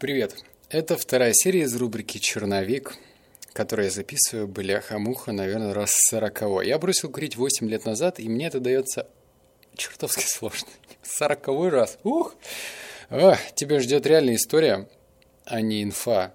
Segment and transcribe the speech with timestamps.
[0.00, 0.34] Привет!
[0.70, 2.96] Это вторая серия из рубрики «Черновик»,
[3.52, 6.66] которую я записываю, бляха-муха, наверное, раз сороковой.
[6.66, 9.06] Я бросил курить 8 лет назад, и мне это дается
[9.76, 10.68] чертовски сложно.
[11.04, 11.98] Сороковой раз.
[12.02, 12.34] Ух!
[13.08, 14.88] О, тебя ждет реальная история,
[15.44, 16.34] а не инфа,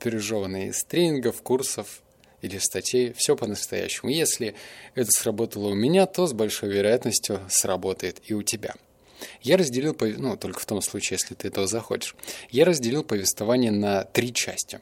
[0.00, 2.02] пережеванная из тренингов, курсов
[2.42, 3.14] или статей.
[3.14, 4.10] Все по-настоящему.
[4.10, 4.54] Если
[4.94, 8.74] это сработало у меня, то с большой вероятностью сработает и у тебя–
[9.42, 12.14] я разделил, ну, только в том случае, если ты этого захочешь,
[12.50, 14.80] я разделил повествование на три части.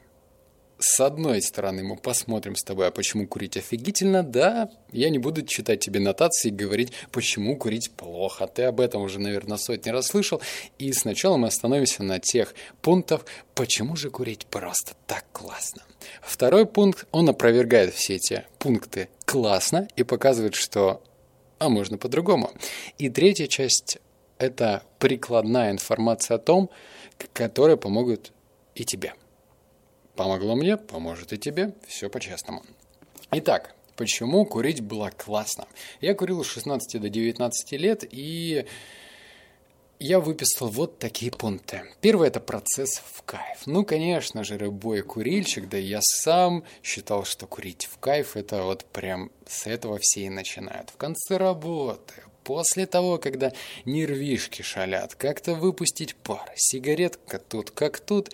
[0.79, 4.21] С одной стороны, мы посмотрим с тобой, а почему курить офигительно.
[4.21, 8.45] Да, я не буду читать тебе нотации и говорить, почему курить плохо.
[8.45, 10.39] Ты об этом уже, наверное, сотни раз слышал.
[10.77, 13.25] И сначала мы остановимся на тех пунктах,
[13.55, 15.81] почему же курить просто так классно.
[16.21, 21.01] Второй пункт, он опровергает все эти пункты классно и показывает, что
[21.59, 22.51] а можно по-другому.
[22.99, 23.97] И третья часть
[24.39, 26.69] это прикладная информация о том,
[27.33, 28.31] которая помогут
[28.75, 29.13] и тебе.
[30.15, 31.73] Помогло мне, поможет и тебе.
[31.87, 32.63] Все по-честному.
[33.31, 35.67] Итак, почему курить было классно?
[36.01, 38.65] Я курил с 16 до 19 лет, и
[39.99, 41.81] я выписал вот такие пункты.
[42.01, 43.65] Первый– это процесс в кайф.
[43.65, 48.61] Ну, конечно же, любой курильщик, да и я сам считал, что курить в кайф– это
[48.61, 50.91] вот прям с этого все и начинают.
[50.91, 52.13] В конце работы,
[52.47, 53.51] После того, когда
[53.83, 58.31] нервишки шалят, как-то выпустить пар, сигаретка тут как тут,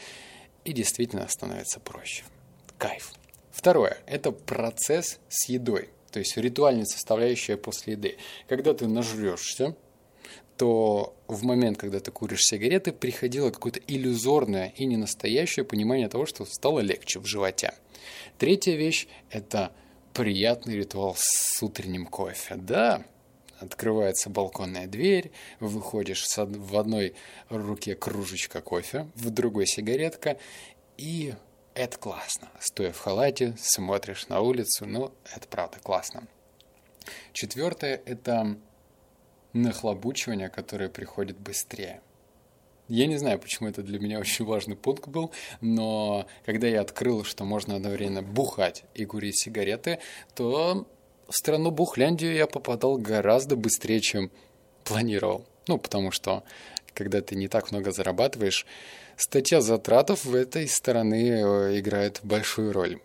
[0.65, 2.23] и действительно становится проще.
[2.77, 3.11] Кайф.
[3.49, 8.17] Второе– это процесс с едой, то есть ритуальная составляющая после еды.
[8.47, 9.75] Когда ты нажрешься,
[10.57, 16.45] то в момент, когда ты куришь сигареты, приходило какое-то иллюзорное и ненастоящее понимание того, что
[16.45, 17.73] стало легче в животе.
[18.37, 19.71] Третья вещь– это
[20.13, 22.53] приятный ритуал с утренним кофе.
[22.57, 23.05] Да,
[23.63, 27.15] открывается балконная дверь, выходишь в одной
[27.49, 30.37] руке кружечка кофе, в другой сигаретка,
[30.97, 31.33] и
[31.73, 32.49] это классно.
[32.59, 36.27] Стоя в халате, смотришь на улицу, ну, это правда классно.
[37.33, 38.57] Четвертое– это
[39.53, 42.01] нахлобучивание, которое приходит быстрее.
[42.89, 45.31] Я не знаю, почему это для меня очень важный пункт был,
[45.61, 49.99] но когда я открыл, что можно одновременно бухать и курить сигареты,
[50.35, 50.87] то
[51.33, 54.29] в страну Бухляндию я попадал гораздо быстрее, чем
[54.83, 55.47] планировал.
[55.67, 56.43] Ну, потому что,
[56.93, 58.67] когда ты не так много зарабатываешь,
[59.17, 62.99] статья затратов в этой стороны э, играет большую роль.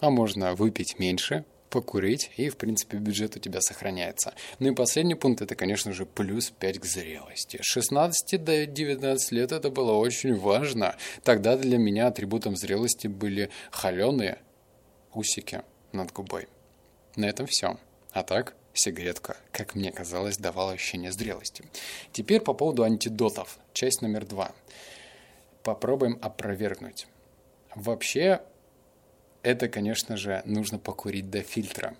[0.00, 4.32] А можно выпить меньше, покурить, и, в принципе, бюджет у тебя сохраняется.
[4.58, 7.58] Ну и последний пункт– это, конечно же, плюс 5 к зрелости.
[7.60, 10.96] С 16 до 19 лет это было очень важно.
[11.24, 14.38] Тогда для меня атрибутом зрелости были холеные
[15.12, 15.60] усики
[15.92, 16.48] над губой.
[17.20, 17.76] На этом все.
[18.12, 21.62] А так, сигаретка, как мне казалось, давала ощущение зрелости.
[22.12, 23.58] Теперь по поводу антидотов.
[23.74, 24.52] Часть номер два.
[25.62, 27.08] Попробуем опровергнуть.
[27.74, 28.40] Вообще,
[29.42, 31.94] это, конечно же, нужно покурить до фильтра.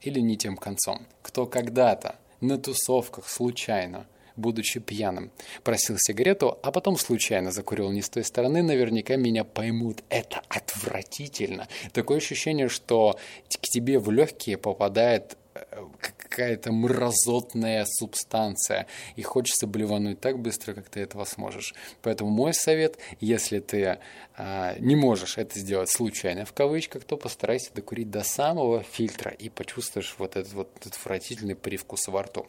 [0.00, 1.06] Или не тем концом.
[1.20, 4.06] Кто когда-то на тусовках случайно
[4.36, 5.30] будучи пьяным.
[5.62, 10.02] Просил сигарету, а потом случайно закурил не с той стороны, наверняка меня поймут.
[10.08, 11.68] Это отвратительно.
[11.92, 13.18] Такое ощущение, что
[13.48, 15.60] к тебе в легкие попадает э,
[16.00, 18.86] какая-то мразотная субстанция,
[19.16, 21.74] и хочется блевануть так быстро, как ты этого сможешь.
[22.02, 23.98] Поэтому мой совет, если ты
[24.36, 29.48] а, не можешь это сделать случайно, в кавычках, то постарайся докурить до самого фильтра и
[29.48, 32.46] почувствуешь вот этот вот отвратительный привкус во рту.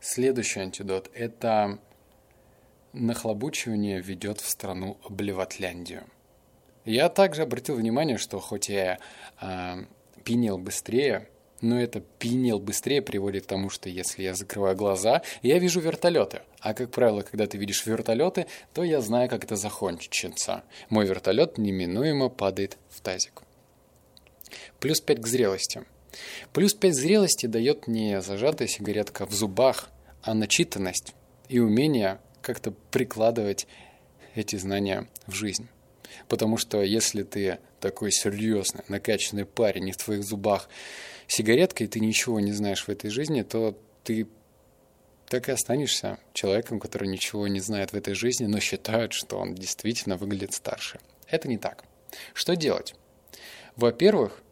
[0.00, 1.78] Следующий антидот– это
[2.94, 6.04] нахлобучивание ведет в страну Блевотляндию.
[6.86, 8.98] Я также обратил внимание, что хоть я
[9.42, 9.84] э,
[10.24, 11.28] пинел быстрее,
[11.60, 16.40] но это пинел быстрее приводит к тому, что если я закрываю глаза, я вижу вертолеты.
[16.60, 20.64] А как правило, когда ты видишь вертолеты, то я знаю, как это закончится.
[20.88, 23.42] Мой вертолет неминуемо падает в тазик.
[24.78, 25.84] Плюс 5 к зрелости–
[26.52, 29.90] Плюс 5 зрелости дает не зажатая сигаретка в зубах,
[30.22, 31.14] а начитанность
[31.48, 33.66] и умение как-то прикладывать
[34.34, 35.68] эти знания в жизнь.
[36.28, 40.68] Потому что если ты такой серьезный, накачанный парень, и в твоих зубах
[41.26, 44.26] сигаретка, и ты ничего не знаешь в этой жизни, то ты
[45.28, 49.54] так и останешься человеком, который ничего не знает в этой жизни, но считает, что он
[49.54, 50.98] действительно выглядит старше.
[51.28, 51.84] Это не так.
[52.34, 52.94] Что делать?
[53.76, 54.42] Во-первых,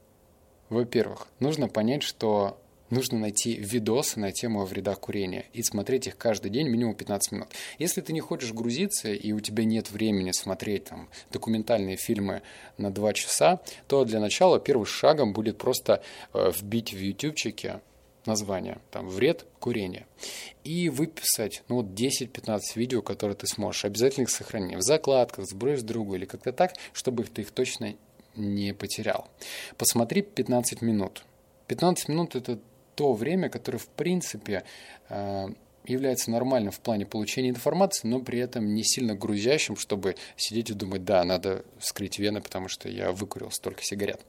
[0.69, 2.59] во-первых, нужно понять, что
[2.91, 7.33] нужно найти видосы на тему о вредах курения и смотреть их каждый день минимум 15
[7.33, 7.49] минут.
[7.79, 12.43] Если ты не хочешь грузиться и у тебя нет времени смотреть там, документальные фильмы
[12.77, 17.81] на 2 часа, то для начала первым шагом будет просто э, вбить в ютубчике
[18.27, 20.07] название, там, вред курения,
[20.63, 25.83] и выписать, ну, вот 10-15 видео, которые ты сможешь, обязательно их сохрани в закладках, сбрось
[25.83, 27.95] другу или как-то так, чтобы ты их точно
[28.39, 29.29] не потерял.
[29.77, 31.25] Посмотри 15 минут.
[31.67, 32.59] 15 минут– это
[32.95, 34.65] то время, которое, в принципе,
[35.09, 35.49] э,
[35.85, 40.75] является нормальным в плане получения информации, но при этом не сильно грузящим, чтобы сидеть и
[40.75, 44.21] думать, да, надо скрыть вены, потому что я выкурил столько сигарет.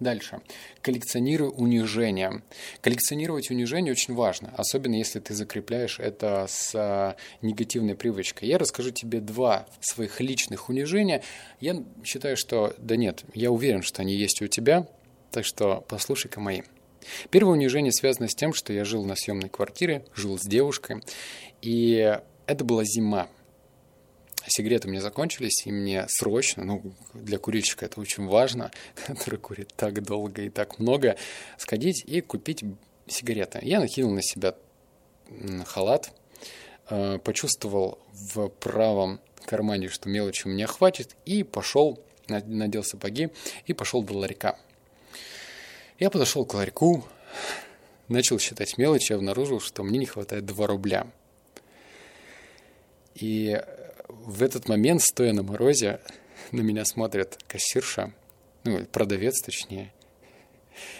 [0.00, 0.40] Дальше.
[0.82, 2.42] Коллекционируй унижение.
[2.80, 8.48] Коллекционировать унижение очень важно, особенно если ты закрепляешь это с а, негативной привычкой.
[8.48, 11.22] Я расскажу тебе два своих личных унижения.
[11.60, 12.74] Я считаю, что...
[12.78, 14.88] Да нет, я уверен, что они есть у тебя,
[15.30, 16.62] так что послушай-ка мои.
[17.30, 21.02] Первое унижение связано с тем, что я жил на съемной квартире, жил с девушкой,
[21.62, 23.28] и это была зима.
[24.46, 26.82] Сигареты мне закончились, и мне срочно, ну,
[27.14, 28.70] для курильщика это очень важно,
[29.06, 31.16] который курит так долго и так много,
[31.56, 32.62] сходить и купить
[33.06, 33.60] сигареты.
[33.62, 34.54] Я накинул на себя
[35.66, 36.12] халат,
[36.90, 41.98] э, почувствовал в правом кармане, что мелочи у меня хватит, и пошел,
[42.28, 43.30] надел сапоги
[43.66, 44.58] и пошел до ларька.
[45.98, 47.04] Я подошел к ларьку,
[48.08, 51.06] начал считать мелочи и обнаружил, что мне не хватает 2 рубля.
[53.14, 53.60] И
[54.08, 56.00] в этот момент, стоя на морозе,
[56.52, 58.12] на меня смотрит кассирша,
[58.64, 59.92] ну, продавец точнее.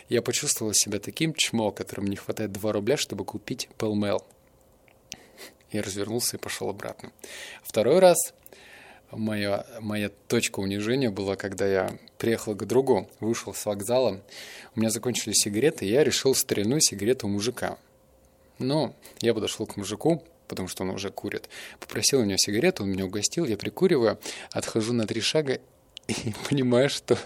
[0.09, 4.25] Я почувствовал себя таким чмо, которому не хватает 2 рубля, чтобы купить пелмел.
[5.71, 7.11] Я развернулся и пошел обратно.
[7.63, 8.17] Второй раз
[9.11, 14.23] моя, моя точка унижения была, когда я приехал к другу, вышел с вокзала,
[14.75, 17.79] у меня закончились сигареты, и я решил стрельнуть сигарету у мужика.
[18.59, 20.23] Но я подошел к мужику,
[20.55, 21.49] потому что он уже курит,
[21.81, 24.19] попросил у него сигарету, он меня угостил, я прикуриваю,
[24.51, 25.61] отхожу на три шага
[26.09, 27.19] и понимаю, что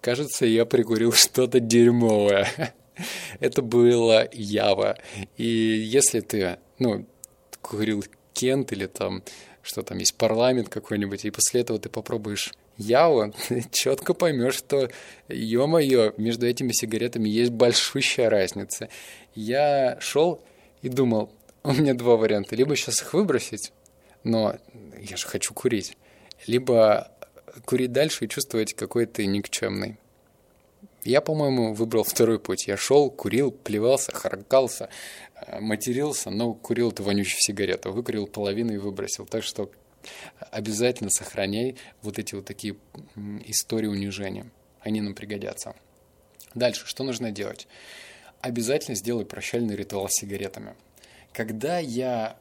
[0.00, 2.74] кажется, я прикурил что-то дерьмовое.
[3.40, 4.98] Это было Ява.
[5.36, 7.06] И если ты, ну,
[7.62, 9.22] курил Кент или там
[9.68, 14.88] что там есть парламент какой-нибудь, и после этого ты попробуешь ты четко поймешь, что,
[15.28, 18.88] ё-моё, между этими сигаретами есть большущая разница.
[19.34, 20.40] Я шел
[20.80, 21.30] и думал,
[21.64, 22.56] у меня два варианта.
[22.56, 23.72] Либо сейчас их выбросить,
[24.24, 24.56] но
[25.00, 25.96] я же хочу курить.
[26.46, 27.10] Либо
[27.64, 29.98] курить дальше и чувствовать, какой ты никчемный.
[31.04, 32.66] Я, по-моему, выбрал второй путь.
[32.66, 34.90] Я шел, курил, плевался, харкался,
[35.34, 37.92] э, матерился, но курил эту вонючую сигарету.
[37.92, 39.24] Выкурил половину и выбросил.
[39.24, 39.70] Так что
[40.50, 42.76] обязательно сохраняй вот эти вот такие
[43.46, 44.50] истории унижения.
[44.80, 45.74] Они нам пригодятся.
[46.54, 47.68] Дальше, что нужно делать?
[48.40, 50.74] Обязательно сделай прощальный ритуал с сигаретами.
[51.32, 52.36] Когда я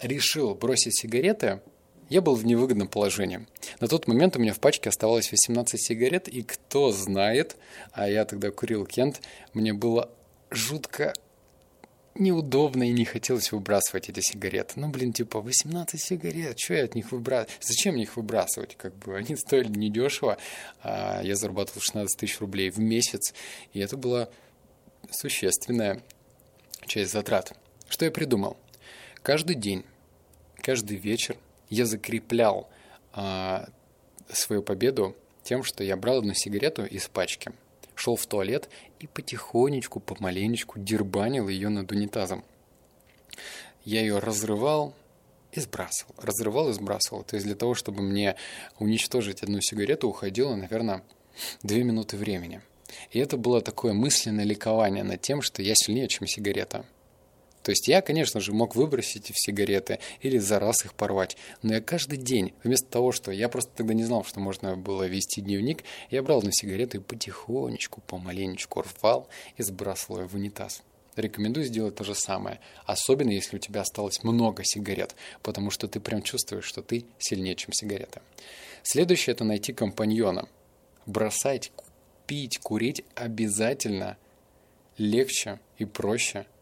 [0.00, 1.60] решил бросить сигареты,
[2.08, 3.46] я был в невыгодном положении.
[3.80, 7.56] На тот момент у меня в пачке оставалось 18 сигарет, и кто знает,
[7.92, 9.20] а я тогда курил Кент,
[9.52, 10.10] мне было
[10.50, 11.12] жутко
[12.14, 14.74] неудобно и не хотелось выбрасывать эти сигареты.
[14.76, 17.58] Ну, блин, типа 18 сигарет, что я от них выбрасываю?
[17.60, 18.76] Зачем мне их выбрасывать?
[18.76, 20.38] Как бы они стоили недешево.
[20.82, 23.34] А я зарабатывал 16 тысяч рублей в месяц,
[23.72, 24.28] и это была
[25.10, 26.02] существенная
[26.86, 27.54] часть затрат.
[27.88, 28.56] Что я придумал?
[29.22, 29.84] Каждый день,
[30.56, 31.36] каждый вечер
[31.70, 32.68] я закреплял
[33.12, 33.68] а,
[34.30, 37.52] свою победу тем, что я брал одну сигарету из пачки,
[37.94, 38.68] шел в туалет
[39.00, 42.44] и потихонечку, помаленечку дербанил ее над унитазом.
[43.84, 44.94] Я ее разрывал
[45.52, 47.24] и сбрасывал, разрывал и сбрасывал.
[47.24, 48.36] То есть для того, чтобы мне
[48.78, 51.02] уничтожить одну сигарету, уходило, наверное,
[51.62, 52.60] две минуты времени.
[53.10, 56.84] И это было такое мысленное ликование над тем, что я сильнее, чем сигарета–
[57.68, 61.74] то есть я, конечно же, мог выбросить в сигареты или за раз их порвать, но
[61.74, 65.42] я каждый день, вместо того, что я просто тогда не знал, что можно было вести
[65.42, 70.82] дневник, я брал на сигареты и потихонечку, помаленечку рвал и сбрасывал ее в унитаз.
[71.14, 76.00] Рекомендую сделать то же самое, особенно если у тебя осталось много сигарет, потому что ты
[76.00, 78.22] прям чувствуешь, что ты сильнее, чем сигарета.
[78.82, 80.48] Следующее– это найти компаньона.
[81.04, 81.70] Бросать,
[82.26, 84.16] пить, курить обязательно
[84.96, 86.46] легче и проще–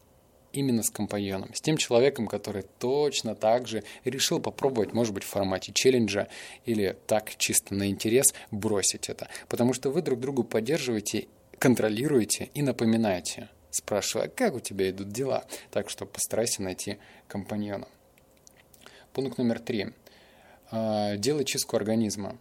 [0.57, 5.29] именно с компаньоном, с тем человеком, который точно так же решил попробовать, может быть, в
[5.29, 6.29] формате челленджа
[6.65, 9.29] или так чисто на интерес бросить это.
[9.49, 15.45] Потому что вы друг другу поддерживаете, контролируете и напоминаете, спрашивая, как у тебя идут дела.
[15.71, 16.99] Так что постарайся найти
[17.29, 17.87] компаньона.
[19.13, 19.89] Пункт номер три.
[20.71, 22.39] А, делай чистку организма.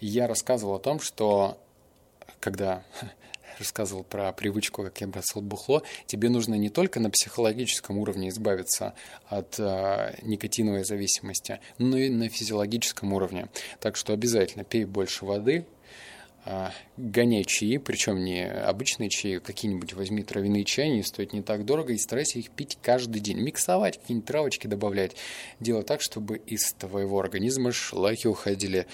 [0.00, 1.58] Я рассказывал о том, что
[2.40, 2.84] когда
[3.58, 8.94] рассказывал про привычку, как я бросал бухло, тебе нужно не только на психологическом уровне избавиться
[9.26, 13.48] от э, никотиновой зависимости, но и на физиологическом уровне.
[13.80, 15.66] Так что обязательно пей больше воды,
[16.50, 21.42] а, гоняй чаи, причем не обычные чаи, а какие-нибудь возьми травяные чаи, они стоят не
[21.42, 23.38] так дорого, и старайся их пить каждый день.
[23.38, 25.14] Миксовать, какие-нибудь травочки добавлять.
[25.60, 28.86] Делай так, чтобы из твоего организма шлаки уходили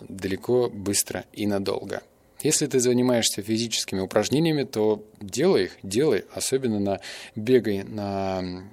[0.00, 2.02] далеко, быстро и надолго.
[2.42, 7.00] Если ты занимаешься физическими упражнениями, то делай их, делай, особенно на
[7.36, 8.64] бегай на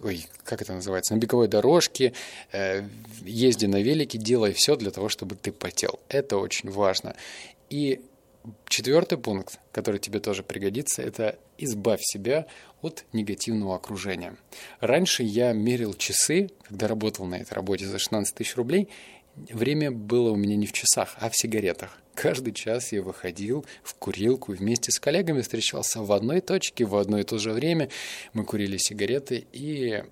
[0.00, 2.12] ой, как это называется, на беговой дорожке,
[2.52, 2.82] э,
[3.24, 5.98] езди на велике, делай все для того, чтобы ты потел.
[6.08, 7.16] Это очень важно.
[7.70, 8.00] И
[8.68, 12.46] четвертый пункт, который тебе тоже пригодится, это избавь себя
[12.82, 14.36] от негативного окружения.
[14.80, 18.88] Раньше я мерил часы, когда работал на этой работе за 16 тысяч рублей,
[19.36, 21.98] время было у меня не в часах, а в сигаретах.
[22.14, 26.96] Каждый час я выходил в курилку и вместе с коллегами встречался в одной точке в
[26.96, 27.90] одно и то же время.
[28.32, 30.02] Мы курили сигареты и,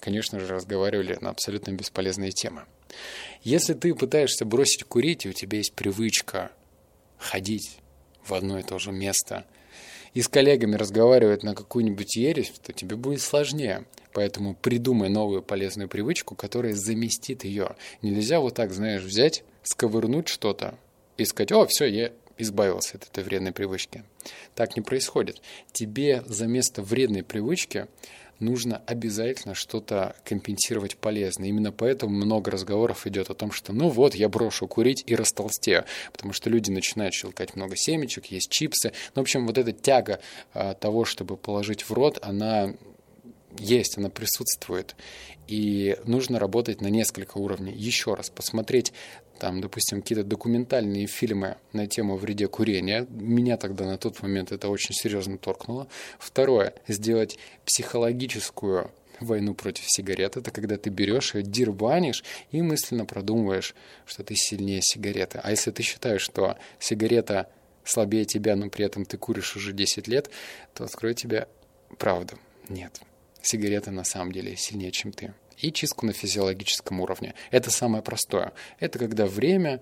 [0.00, 2.64] конечно же, разговаривали на абсолютно бесполезные темы.
[3.42, 6.50] Если ты пытаешься бросить курить, и у тебя есть привычка
[7.18, 7.78] ходить
[8.24, 9.46] в одно и то же место
[10.14, 13.84] и с коллегами разговаривать на какую-нибудь ересь, то тебе будет сложнее.
[14.12, 17.74] Поэтому придумай новую полезную привычку, которая заместит ее.
[18.00, 20.78] Нельзя вот так, знаешь, взять, сковырнуть что-то,
[21.16, 24.04] и сказать, о, все, я избавился от этой вредной привычки.
[24.54, 25.42] Так не происходит.
[25.72, 27.86] Тебе за место вредной привычки
[28.40, 31.48] нужно обязательно что-то компенсировать полезное.
[31.48, 35.84] Именно поэтому много разговоров идет о том, что ну вот, я брошу курить и растолстею,
[36.12, 38.92] потому что люди начинают щелкать много семечек, есть чипсы.
[39.14, 40.20] Ну, в общем, вот эта тяга
[40.52, 42.74] а, того, чтобы положить в рот, она
[43.58, 44.96] есть, она присутствует.
[45.46, 47.72] И нужно работать на несколько уровней.
[47.72, 48.92] Еще раз посмотреть
[49.38, 53.06] там, допустим, какие-то документальные фильмы на тему вреде курения.
[53.10, 55.88] Меня тогда на тот момент это очень серьезно торкнуло.
[56.18, 60.36] Второе, сделать психологическую войну против сигарет.
[60.36, 63.74] Это когда ты берешь ее, дербанишь и мысленно продумываешь,
[64.06, 65.40] что ты сильнее сигареты.
[65.42, 67.48] А если ты считаешь, что сигарета
[67.84, 70.30] слабее тебя, но при этом ты куришь уже 10 лет,
[70.74, 71.48] то открою тебе
[71.98, 72.38] правду.
[72.68, 73.00] Нет,
[73.46, 77.34] сигарета на самом деле сильнее, чем ты и чистку на физиологическом уровне.
[77.50, 78.52] Это самое простое.
[78.80, 79.80] Это когда время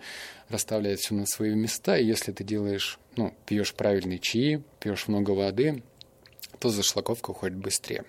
[0.49, 5.31] расставляет все на свои места, и если ты делаешь, ну, пьешь правильные чаи, пьешь много
[5.31, 5.83] воды,
[6.62, 8.04] то зашлаковка уходит быстрее.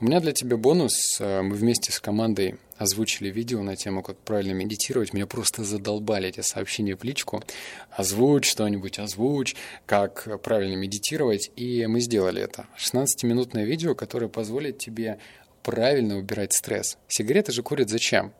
[0.00, 1.20] У меня для тебя бонус.
[1.20, 5.12] Э, мы вместе с командой озвучили видео на тему, как правильно медитировать.
[5.12, 7.44] Меня просто задолбали эти сообщения в личку.
[7.92, 9.54] Озвучь что-нибудь, озвучь,
[9.86, 11.52] как правильно медитировать.
[11.54, 12.66] И мы сделали это.
[12.76, 15.20] 16-минутное видео, которое позволит тебе
[15.62, 16.98] правильно убирать стресс.
[17.06, 18.34] Сигареты же курят зачем?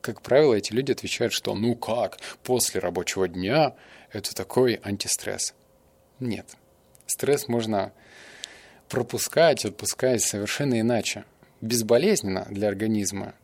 [0.00, 3.74] Как правило, эти люди отвечают, что ну как, после рабочего дня
[4.12, 5.54] это такой антистресс.
[6.20, 6.46] Нет.
[7.06, 7.92] Стресс можно
[8.92, 11.24] пропускать, отпускать совершенно иначе.
[11.62, 13.34] Безболезненно для организма,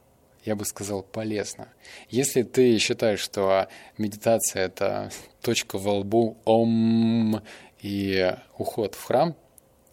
[0.45, 1.69] я бы сказал, полезно.
[2.11, 7.43] Если ты считаешь, что медитация– это точка во лбу, ом
[7.81, 9.35] и уход в храм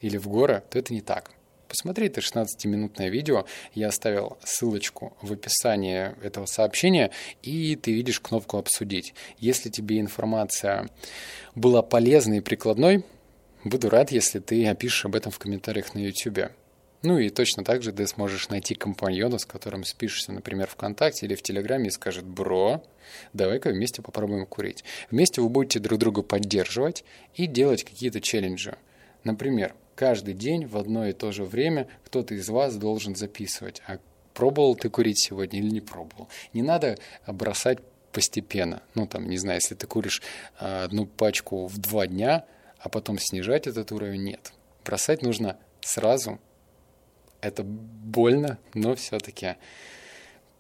[0.02, 1.32] или в горы, то это не так.
[1.70, 3.46] Посмотри это 16-минутное видео.
[3.74, 7.12] Я оставил ссылочку в описании этого сообщения,
[7.44, 9.14] и ты видишь кнопку «Обсудить».
[9.38, 10.90] Если тебе информация
[11.56, 13.06] была полезной и прикладной,
[13.66, 16.52] буду рад, если ты опишешь об этом в комментариях на YouTube.
[17.02, 21.36] Ну и точно так же ты сможешь найти компаньона, с которым спишешься, например, ВКонтакте или
[21.36, 22.84] в Телеграме и скажет «Бро,
[23.34, 24.84] давай-ка вместе попробуем курить».
[25.12, 27.04] Вместе вы будете друг друга поддерживать
[27.36, 28.78] и делать какие-то челленджи.
[29.24, 34.00] Например, каждый день в одно и то же время кто-то из вас должен записывать, а
[34.34, 36.28] пробовал ты курить сегодня или не пробовал.
[36.54, 37.80] Не надо бросать
[38.12, 38.82] постепенно.
[38.94, 40.22] Ну, там, не знаю, если ты куришь
[40.58, 42.46] а, одну пачку в два дня,
[42.86, 44.54] а потом снижать этот уровень, нет.
[44.84, 46.40] Бросать нужно сразу.
[47.42, 49.56] Это больно, но все-таки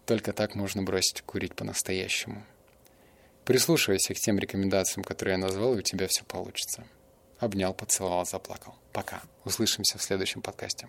[0.08, 2.44] только так можно бросить курить по-настоящему.
[3.44, 6.84] Прислушивайся к тем рекомендациям, которые я назвал, и у тебя все получится.
[7.38, 8.74] Обнял, поцеловал, заплакал.
[8.91, 9.22] Пока.
[9.44, 10.88] Услышимся в следующем подкасте.